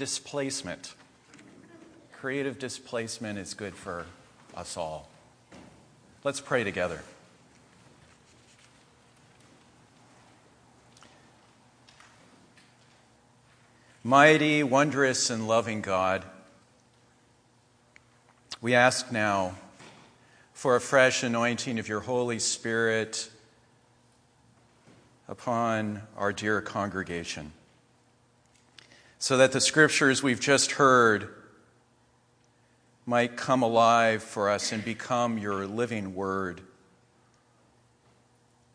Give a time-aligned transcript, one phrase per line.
[0.00, 0.94] displacement.
[2.10, 4.06] Creative displacement is good for
[4.56, 5.10] us all.
[6.24, 7.02] Let's pray together.
[14.02, 16.24] Mighty, wondrous, and loving God,
[18.62, 19.54] we ask now
[20.54, 23.28] for a fresh anointing of your Holy Spirit
[25.28, 27.52] upon our dear congregation,
[29.20, 31.28] so that the scriptures we've just heard
[33.04, 36.62] might come alive for us and become your living word,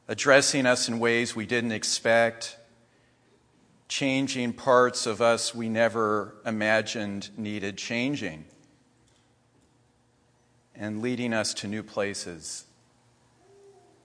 [0.08, 2.58] addressing us in ways we didn't expect
[3.88, 8.46] changing parts of us we never imagined needed changing,
[10.76, 12.66] and leading us to new places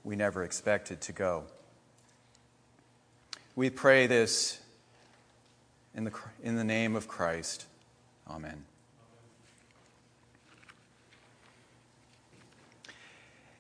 [0.05, 1.45] we never expected to go.
[3.55, 4.59] We pray this
[5.95, 6.13] in the,
[6.43, 7.67] in the name of Christ.
[8.29, 8.65] Amen.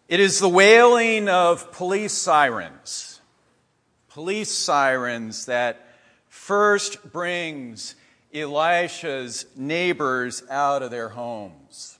[0.08, 3.20] It is the wailing of police sirens,
[4.08, 5.86] police sirens that
[6.28, 7.94] first brings
[8.34, 11.98] Elisha's neighbors out of their homes.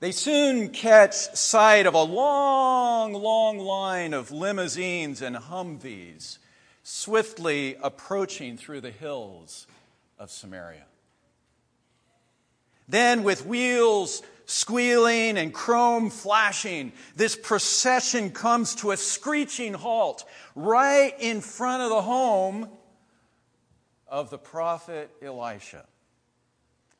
[0.00, 6.38] They soon catch sight of a long, long line of limousines and Humvees
[6.82, 9.66] swiftly approaching through the hills
[10.18, 10.84] of Samaria.
[12.88, 21.14] Then, with wheels squealing and chrome flashing, this procession comes to a screeching halt right
[21.18, 22.68] in front of the home
[24.08, 25.86] of the prophet Elisha.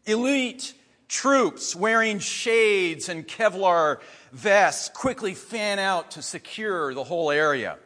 [0.06, 0.72] Elite
[1.08, 4.00] troops wearing shades and Kevlar
[4.33, 7.77] vests quickly fan out to secure the whole area,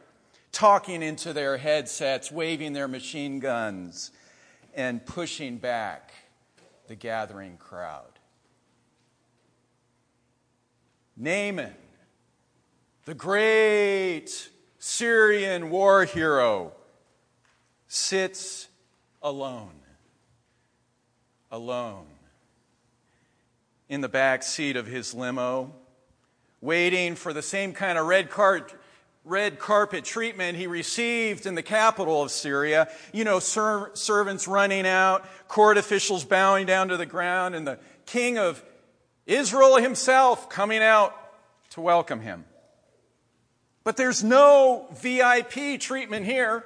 [0.56, 4.10] talking into their headsets, waving their machine guns,
[4.74, 6.14] and pushing back
[6.88, 8.18] the gathering crowd.
[11.14, 11.74] Naaman,
[13.04, 14.48] the great
[14.78, 16.72] Syrian war hero,
[17.86, 18.68] sits
[19.22, 19.80] alone.
[21.50, 22.06] Alone.
[23.90, 25.74] In the back seat of his limo,
[26.62, 28.74] waiting for the same kind of red cart
[29.26, 32.88] red carpet treatment he received in the capital of Syria.
[33.12, 37.78] You know, ser- servants running out, court officials bowing down to the ground, and the
[38.06, 38.64] king of
[39.26, 41.12] Israel himself coming out
[41.70, 42.44] to welcome him.
[43.82, 46.64] But there's no VIP treatment here.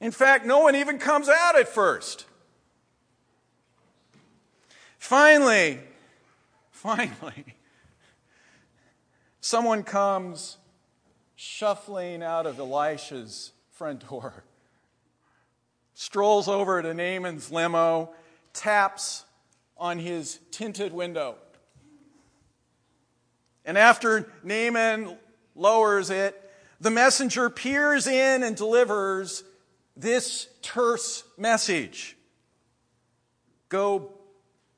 [0.00, 2.24] In fact, no one even comes out at first.
[4.98, 5.80] Finally,
[6.70, 7.54] finally,
[9.48, 10.58] someone comes
[11.34, 14.44] shuffling out of Elisha's front door,
[15.94, 18.10] strolls over to Naaman's limo,
[18.52, 19.24] taps
[19.78, 21.36] on his tinted window.
[23.64, 25.16] And after Naaman
[25.54, 26.38] lowers it,
[26.78, 29.44] the messenger peers in and delivers
[29.96, 32.16] this terse message
[33.70, 34.12] Go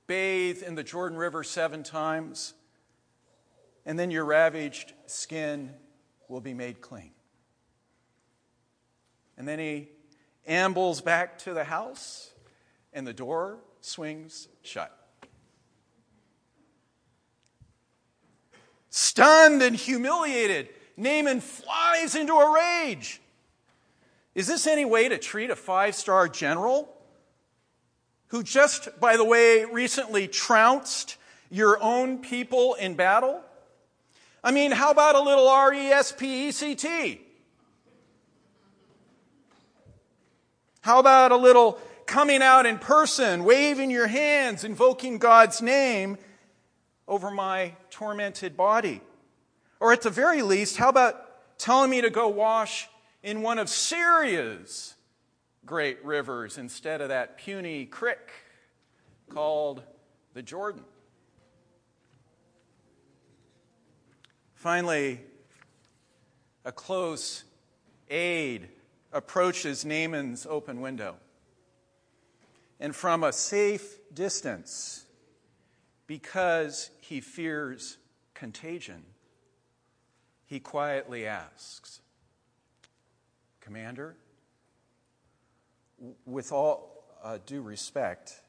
[0.06, 2.54] bathe in the Jordan River seven times,
[3.84, 5.74] and then your ravaged skin
[6.28, 7.10] will be made clean.
[9.36, 9.88] And then he
[10.46, 12.30] ambles back to the house,
[12.92, 14.96] and the door swings shut.
[18.91, 23.20] Stunned and humiliated, Naaman flies into a rage.
[24.34, 26.92] Is this any way to treat a five star general
[28.28, 31.16] who just, by the way, recently trounced
[31.50, 33.41] your own people in battle?
[34.42, 37.20] I mean, how about a little R E S P E C T?
[40.82, 46.16] How about a little coming out in person, waving your hands, invoking God's name
[47.06, 49.02] over my tormented body?
[49.78, 52.88] Or at the very least, how about telling me to go wash
[53.22, 54.94] in one of Syria's
[55.66, 58.30] great rivers instead of that puny creek
[59.28, 59.82] called
[60.32, 60.84] the Jordan?
[64.60, 65.18] Finally,
[66.66, 67.45] a close
[68.10, 68.68] aide
[69.10, 71.16] approaches Naaman's open window
[72.78, 75.07] and from a safe distance,
[76.07, 77.97] because he fears
[78.34, 79.03] contagion,
[80.45, 82.03] he quietly asks,
[83.63, 84.15] Commander,
[86.27, 88.42] with all uh, due respect,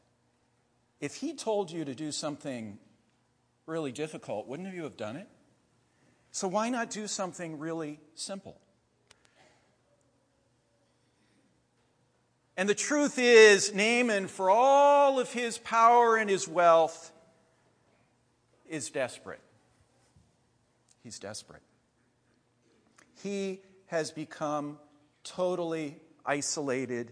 [0.99, 2.79] if he told you to do something
[3.65, 5.29] really difficult, wouldn't you have done it?
[6.31, 8.59] So why not do something really simple?
[12.57, 17.11] And the truth is, Naaman, for all of his power and his wealth,
[18.69, 19.41] is desperate.
[21.03, 21.63] He's desperate.
[23.23, 24.77] He has become
[25.23, 27.11] totally isolated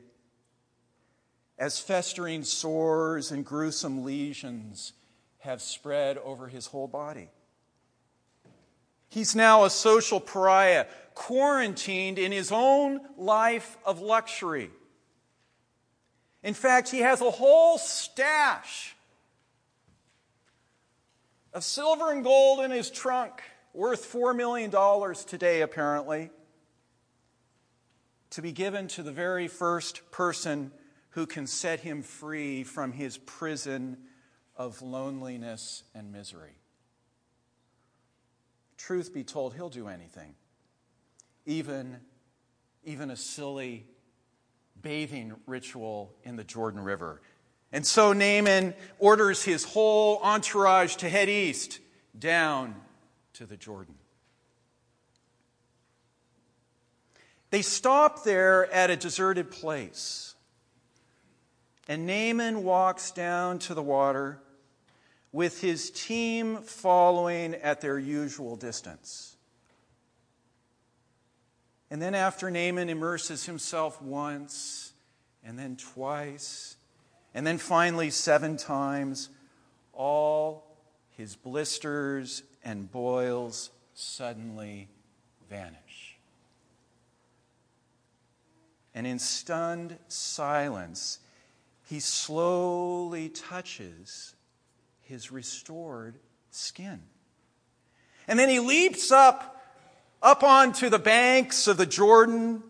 [1.57, 4.93] as festering sores and gruesome lesions
[5.39, 7.29] have spread over his whole body.
[9.09, 10.85] He's now a social pariah,
[11.15, 14.69] quarantined in his own life of luxury.
[16.43, 18.95] In fact, he has a whole stash
[21.53, 23.41] of silver and gold in his trunk,
[23.73, 24.71] worth $4 million
[25.25, 26.29] today, apparently,
[28.29, 30.71] to be given to the very first person
[31.11, 33.97] who can set him free from his prison
[34.55, 36.58] of loneliness and misery.
[38.79, 40.33] Truth be told, he'll do anything,
[41.45, 41.97] even,
[42.85, 43.85] even a silly
[44.81, 47.21] bathing ritual in the Jordan River.
[47.73, 51.79] And so Naaman orders his whole entourage to head east
[52.17, 52.73] down
[53.33, 53.95] to the Jordan.
[57.51, 60.35] They stop there at a deserted place.
[61.87, 64.39] And Naaman walks down to the water
[65.31, 69.35] with his team following at their usual distance.
[71.91, 74.93] And then, after Naaman immerses himself once,
[75.43, 76.75] and then twice,
[77.33, 79.29] and then finally seven times,
[79.93, 80.77] all
[81.17, 84.87] his blisters and boils suddenly
[85.49, 86.17] vanish.
[88.93, 91.19] And in stunned silence,
[91.87, 94.35] he slowly touches
[95.09, 96.19] his restored
[96.51, 97.01] skin.
[98.27, 99.59] And then he leaps up,
[100.21, 102.61] up onto the banks of the Jordan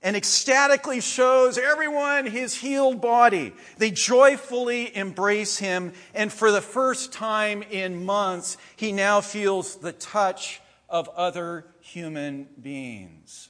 [0.00, 3.52] and ecstatically shows everyone his healed body.
[3.78, 9.92] They joyfully embrace him, and for the first time in months, he now feels the
[9.92, 13.48] touch of other human beings.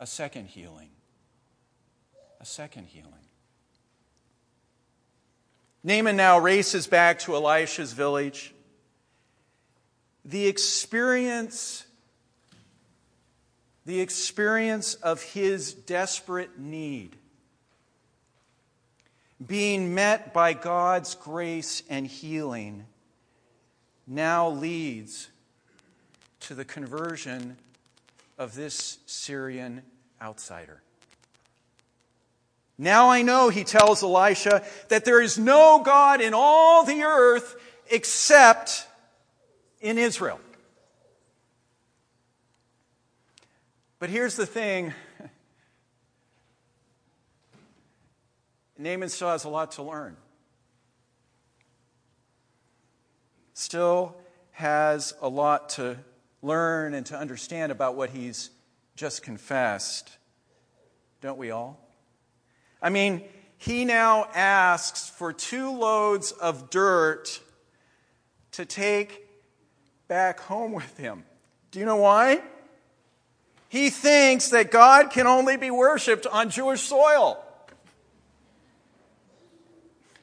[0.00, 0.88] A second healing.
[2.40, 3.25] A second healing.
[5.86, 8.52] Naaman now races back to Elisha's village.
[10.24, 11.86] The experience
[13.84, 17.14] the experience of his desperate need,
[19.46, 22.84] being met by God's grace and healing,
[24.04, 25.28] now leads
[26.40, 27.56] to the conversion
[28.36, 29.82] of this Syrian
[30.20, 30.82] outsider.
[32.78, 37.56] Now I know, he tells Elisha, that there is no God in all the earth
[37.90, 38.86] except
[39.80, 40.40] in Israel.
[43.98, 44.92] But here's the thing
[48.78, 50.16] Naaman still has a lot to learn.
[53.54, 54.14] Still
[54.52, 55.96] has a lot to
[56.42, 58.50] learn and to understand about what he's
[58.96, 60.18] just confessed.
[61.22, 61.85] Don't we all?
[62.80, 63.22] I mean,
[63.58, 67.40] he now asks for two loads of dirt
[68.52, 69.26] to take
[70.08, 71.24] back home with him.
[71.70, 72.42] Do you know why?
[73.68, 77.42] He thinks that God can only be worshiped on Jewish soil.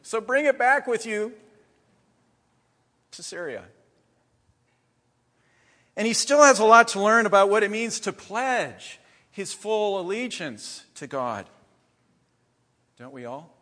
[0.01, 1.33] So bring it back with you
[3.11, 3.63] to Syria.
[5.95, 8.99] And he still has a lot to learn about what it means to pledge
[9.29, 11.45] his full allegiance to God.
[12.97, 13.55] Don't we all?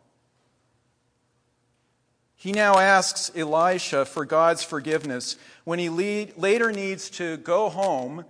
[2.36, 8.24] He now asks Elisha for God's forgiveness when he lead, later needs to go home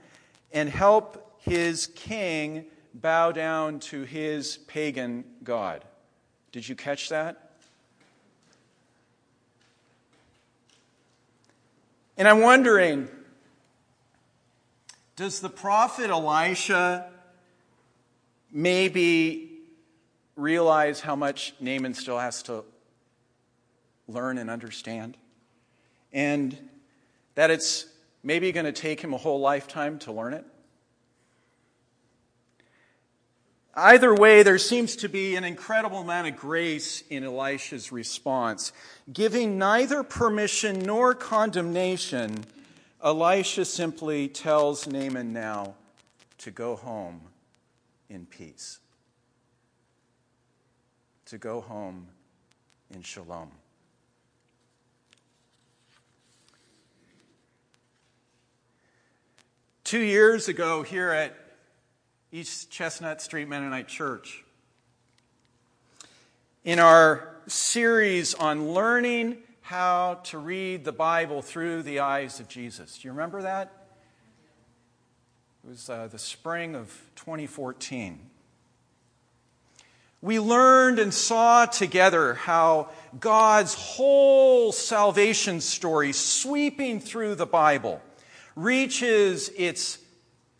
[0.52, 5.82] and help his king bow down to his pagan God.
[6.52, 7.52] Did you catch that?
[12.18, 13.08] And I'm wondering
[15.16, 17.10] does the prophet Elisha
[18.50, 19.51] maybe
[20.42, 22.64] realize how much Naaman still has to
[24.08, 25.16] learn and understand?
[26.12, 26.56] And
[27.34, 27.86] that it's
[28.22, 30.44] maybe going to take him a whole lifetime to learn it?
[33.74, 38.70] Either way, there seems to be an incredible amount of grace in Elisha's response.
[39.10, 42.44] Giving neither permission nor condemnation,
[43.02, 45.74] Elisha simply tells Naaman now
[46.38, 47.22] to go home
[48.10, 48.78] in peace,
[51.32, 52.08] to go home
[52.94, 53.50] in shalom.
[59.82, 61.34] Two years ago, here at
[62.32, 64.44] East Chestnut Street Mennonite Church.
[66.64, 72.98] in our series on learning how to read the Bible through the eyes of Jesus.
[72.98, 73.72] Do you remember that?
[75.64, 78.20] It was uh, the spring of 2014.
[80.22, 88.00] We learned and saw together how God's whole salvation story, sweeping through the Bible,
[88.54, 89.98] reaches its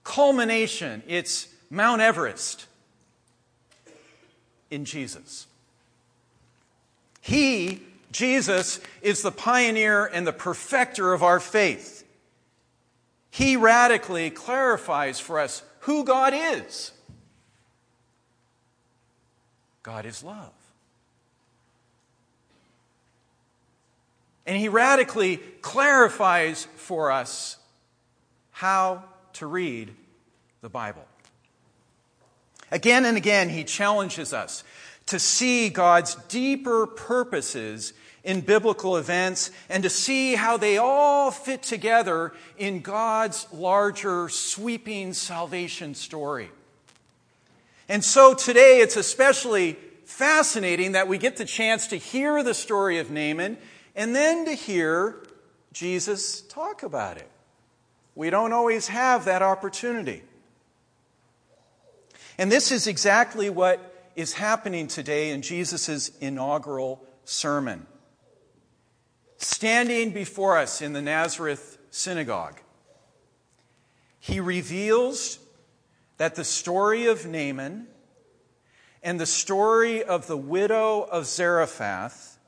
[0.02, 2.66] culmination, its Mount Everest,
[4.68, 5.46] in Jesus.
[7.20, 12.04] He, Jesus, is the pioneer and the perfecter of our faith.
[13.30, 16.90] He radically clarifies for us who God is.
[19.82, 20.52] God is love.
[24.46, 27.56] And he radically clarifies for us
[28.50, 29.94] how to read
[30.60, 31.04] the Bible.
[32.70, 34.64] Again and again, he challenges us
[35.06, 37.92] to see God's deeper purposes
[38.24, 45.12] in biblical events and to see how they all fit together in God's larger, sweeping
[45.12, 46.50] salvation story.
[47.88, 52.98] And so today it's especially fascinating that we get the chance to hear the story
[52.98, 53.58] of Naaman
[53.94, 55.26] and then to hear
[55.72, 57.28] Jesus talk about it.
[58.14, 60.22] We don't always have that opportunity.
[62.38, 67.86] And this is exactly what is happening today in Jesus' inaugural sermon.
[69.38, 72.60] Standing before us in the Nazareth synagogue,
[74.20, 75.38] he reveals
[76.22, 77.84] that the story of Naaman
[79.02, 82.38] and the story of the widow of Zarephath,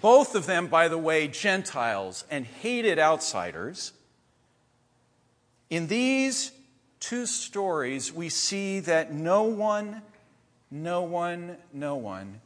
[0.00, 3.94] both of them, by the way, Gentiles and hated outsiders,
[5.68, 6.52] in these
[7.00, 10.00] two stories, we see that no one,
[10.70, 12.40] no one, no one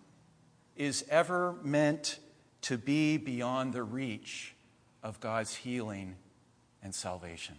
[0.76, 2.18] is ever meant
[2.62, 4.54] to be beyond the reach
[5.02, 6.16] of God's healing
[6.82, 7.56] and salvation.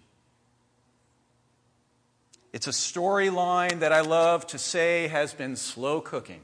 [2.53, 6.41] It's a storyline that I love to say has been slow cooking.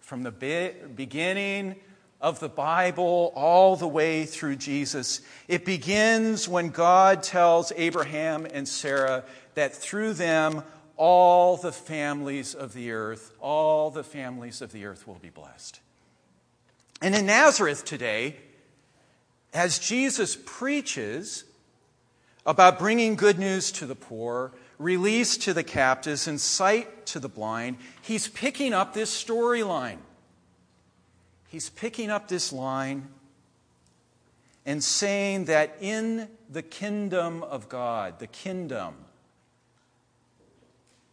[0.00, 1.76] From the be- beginning
[2.20, 8.66] of the Bible all the way through Jesus, it begins when God tells Abraham and
[8.66, 9.22] Sarah
[9.54, 10.64] that through them
[10.96, 15.78] all the families of the earth, all the families of the earth will be blessed.
[17.00, 18.36] And in Nazareth today,
[19.52, 21.44] as Jesus preaches
[22.44, 27.28] about bringing good news to the poor, release to the captives, and sight to the
[27.28, 29.98] blind, he's picking up this storyline.
[31.48, 33.08] He's picking up this line
[34.66, 38.94] and saying that in the kingdom of God, the kingdom,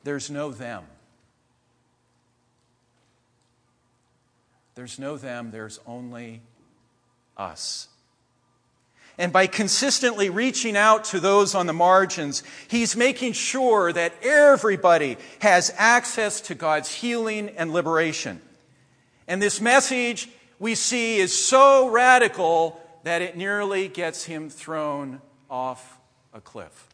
[0.03, 0.83] there's no them.
[4.73, 6.41] There's no them, there's only
[7.37, 7.87] us.
[9.17, 15.17] And by consistently reaching out to those on the margins, he's making sure that everybody
[15.39, 18.41] has access to God's healing and liberation.
[19.27, 25.99] And this message we see is so radical that it nearly gets him thrown off
[26.33, 26.87] a cliff.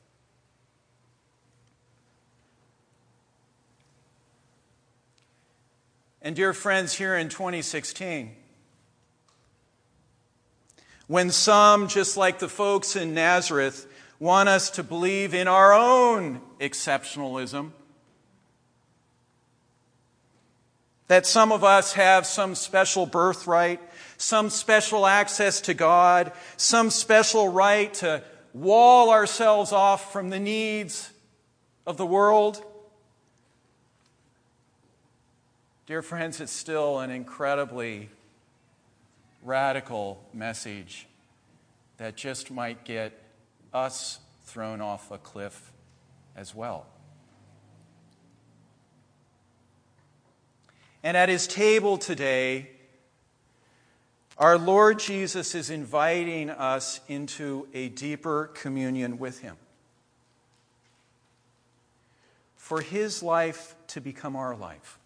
[6.22, 8.36] And, dear friends, here in 2016,
[11.08, 13.88] when some, just like the folks in Nazareth,
[14.20, 17.72] want us to believe in our own exceptionalism.
[21.08, 23.80] That some of us have some special birthright,
[24.18, 28.22] some special access to God, some special right to
[28.54, 31.10] wall ourselves off from the needs
[31.86, 32.62] of the world.
[35.86, 38.10] Dear friends, it's still an incredibly
[39.48, 41.08] radical message
[41.96, 43.14] that just might get
[43.74, 45.72] us thrown off a cliff
[46.36, 46.86] as well.
[51.02, 52.70] And at his table today,
[54.38, 59.56] our Lord Jesus is inviting us into a deeper communion with him.
[62.58, 65.00] For his life to become our life.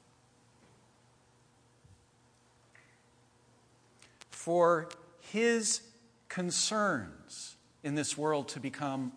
[4.41, 5.81] For his
[6.27, 9.11] concerns in this world to become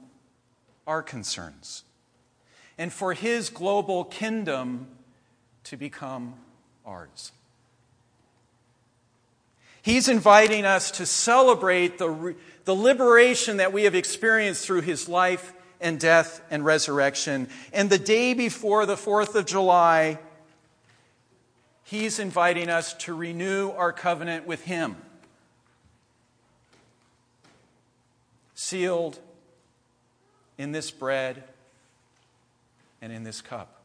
[0.86, 1.82] our concerns,
[2.76, 4.86] and for his global kingdom
[5.62, 6.34] to become
[6.84, 7.32] ours.
[9.80, 12.34] He's inviting us to celebrate the,
[12.66, 17.48] the liberation that we have experienced through his life and death and resurrection.
[17.72, 20.18] And the day before the 4th of July,
[21.84, 24.96] He's inviting us to renew our covenant with Him.
[28.64, 29.18] Sealed
[30.56, 31.44] in this bread
[33.02, 33.82] and in this cup.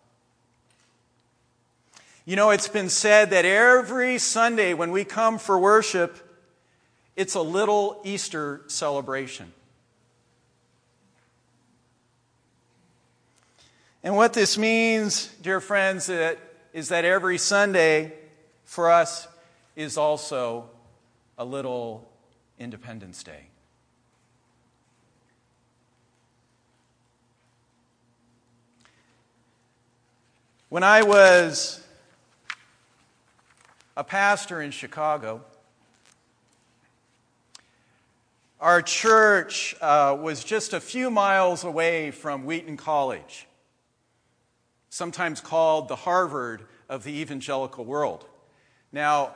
[2.24, 6.18] You know, it's been said that every Sunday when we come for worship,
[7.18, 9.52] it's a little Easter celebration.
[14.02, 18.14] And what this means, dear friends, is that every Sunday
[18.64, 19.28] for us
[19.76, 20.70] is also
[21.38, 22.10] a little
[22.58, 23.49] Independence Day.
[30.70, 31.82] When I was
[33.98, 35.42] a pastor in Chicago,
[38.62, 43.48] our church uh, was just a few miles away from Wheaton College,
[44.92, 48.28] sometimes called the Harvard of the evangelical world.
[48.92, 49.34] Now,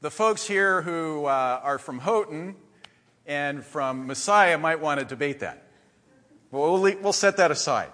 [0.00, 2.56] the folks here who uh, are from Houghton
[3.26, 5.68] and from Messiah might want to debate that.
[6.50, 7.90] We'll, we'll set that aside.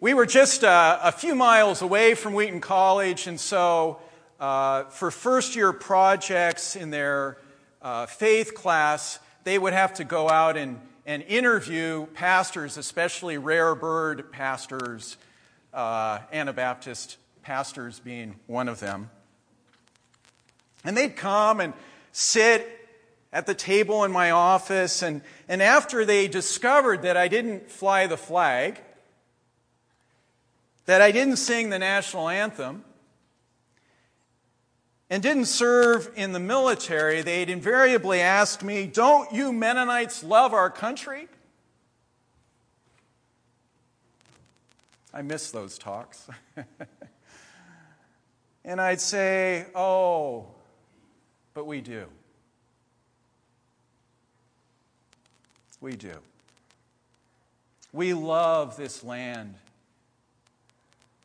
[0.00, 4.00] We were just uh, a few miles away from Wheaton College, and so
[4.40, 7.38] uh, for first year projects in their
[7.80, 13.76] uh, faith class, they would have to go out and, and interview pastors, especially rare
[13.76, 15.16] bird pastors,
[15.72, 19.10] uh, Anabaptist pastors being one of them.
[20.84, 21.72] And they'd come and
[22.10, 22.68] sit
[23.32, 28.08] at the table in my office, and, and after they discovered that I didn't fly
[28.08, 28.80] the flag,
[30.86, 32.84] that I didn't sing the national anthem
[35.10, 40.70] and didn't serve in the military, they'd invariably ask me, Don't you Mennonites love our
[40.70, 41.28] country?
[45.12, 46.28] I miss those talks.
[48.64, 50.46] and I'd say, Oh,
[51.54, 52.06] but we do.
[55.80, 56.14] We do.
[57.92, 59.54] We love this land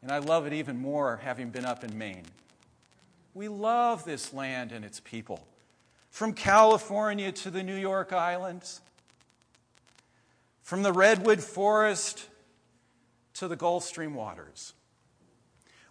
[0.01, 2.25] and I love it even more having been up in Maine.
[3.33, 5.45] We love this land and its people.
[6.09, 8.81] From California to the New York Islands,
[10.61, 12.27] from the redwood forest
[13.35, 14.73] to the Gulf Stream waters.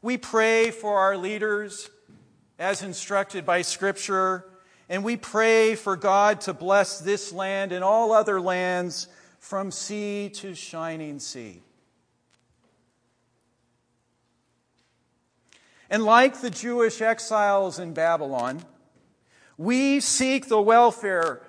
[0.03, 1.91] We pray for our leaders
[2.59, 4.45] as instructed by Scripture,
[4.89, 10.31] and we pray for God to bless this land and all other lands from sea
[10.35, 11.63] to shining sea.
[15.91, 18.63] And like the Jewish exiles in Babylon,
[19.57, 21.43] we seek the welfare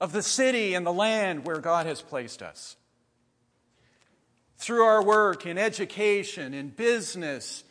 [0.00, 2.76] of the city and the land where God has placed us.
[4.56, 7.64] Through our work in education, in business,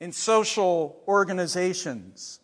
[0.00, 2.40] in social organizations,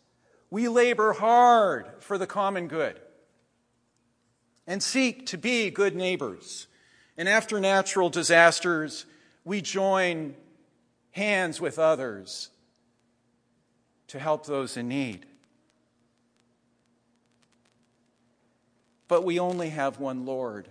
[0.51, 3.01] we labor hard for the common good
[4.67, 6.67] and seek to be good neighbors.
[7.17, 9.07] And after natural disasters,
[9.45, 10.35] we join
[11.15, 12.51] hands with others
[14.09, 15.25] to help those in need.
[19.07, 20.69] But we only have one Lord,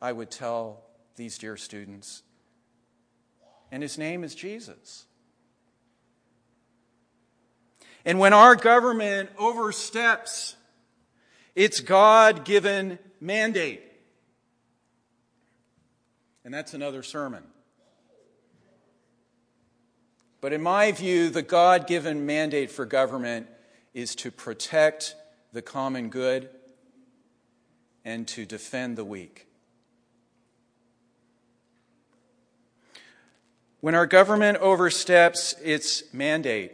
[0.00, 0.82] I would tell
[1.16, 2.22] these dear students.
[3.70, 5.04] And his name is Jesus.
[8.06, 10.56] And when our government oversteps
[11.54, 13.82] its God given mandate,
[16.42, 17.42] and that's another sermon.
[20.44, 23.46] But in my view, the God given mandate for government
[23.94, 25.14] is to protect
[25.54, 26.50] the common good
[28.04, 29.46] and to defend the weak.
[33.80, 36.72] When our government oversteps its mandate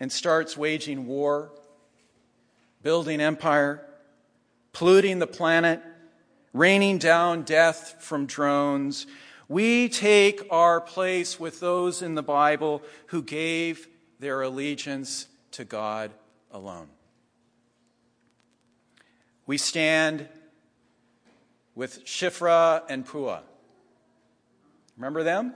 [0.00, 1.50] and starts waging war,
[2.82, 3.84] building empire,
[4.72, 5.82] polluting the planet,
[6.54, 9.06] raining down death from drones,
[9.48, 16.10] we take our place with those in the Bible who gave their allegiance to God
[16.50, 16.88] alone.
[19.46, 20.28] We stand
[21.74, 23.42] with Shiphrah and Puah.
[24.96, 25.54] Remember them?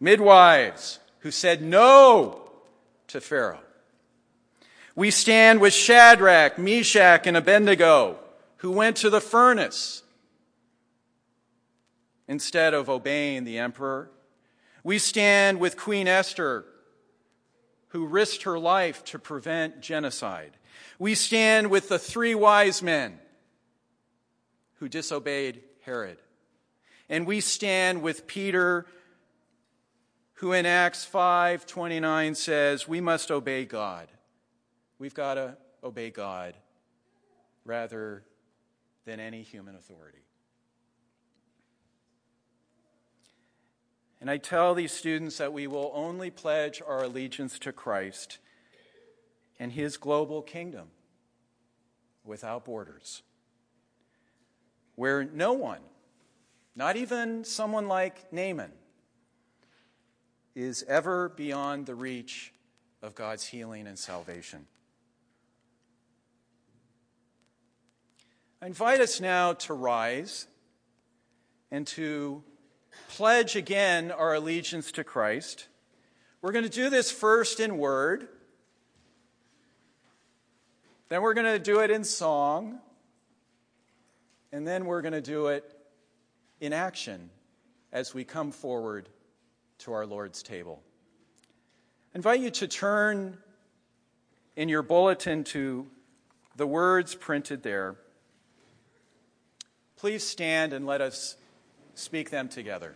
[0.00, 2.50] Midwives who said no
[3.08, 3.60] to Pharaoh.
[4.96, 8.18] We stand with Shadrach, Meshach, and Abednego
[8.58, 10.02] who went to the furnace
[12.28, 14.10] instead of obeying the emperor.
[14.84, 16.64] We stand with Queen Esther,
[17.88, 20.52] who risked her life to prevent genocide.
[20.98, 23.18] We stand with the three wise men
[24.74, 26.18] who disobeyed Herod.
[27.08, 28.86] And we stand with Peter,
[30.34, 34.08] who in Acts 5 29 says, We must obey God.
[34.98, 36.54] We've got to obey God
[37.64, 38.24] rather
[39.06, 40.18] than any human authority.
[44.20, 48.38] And I tell these students that we will only pledge our allegiance to Christ
[49.58, 50.88] and his global kingdom
[52.24, 53.22] without borders,
[54.96, 55.80] where no one,
[56.74, 58.72] not even someone like Naaman,
[60.54, 62.52] is ever beyond the reach
[63.02, 64.66] of God's healing and salvation.
[68.60, 70.48] I invite us now to rise
[71.70, 72.42] and to
[73.08, 75.68] pledge again our allegiance to Christ.
[76.40, 78.28] We're going to do this first in word,
[81.08, 82.80] then we're going to do it in song,
[84.52, 85.64] and then we're going to do it
[86.60, 87.30] in action
[87.92, 89.08] as we come forward
[89.78, 90.82] to our Lord's table.
[92.14, 93.38] I invite you to turn
[94.56, 95.86] in your bulletin to
[96.56, 97.96] the words printed there.
[99.96, 101.36] Please stand and let us
[101.98, 102.94] speak them together.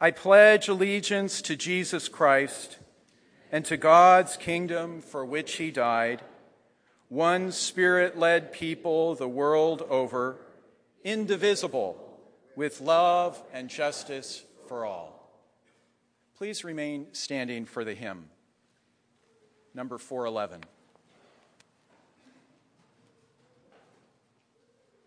[0.00, 2.78] I pledge allegiance to Jesus Christ
[3.52, 6.22] and to God's kingdom for which he died,
[7.08, 10.38] one spirit led people the world over,
[11.04, 12.18] indivisible,
[12.56, 15.30] with love and justice for all.
[16.36, 18.30] Please remain standing for the hymn
[19.74, 20.62] number 411.